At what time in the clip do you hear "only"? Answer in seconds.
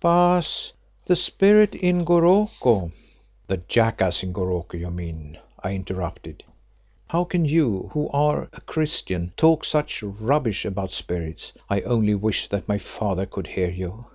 11.82-12.16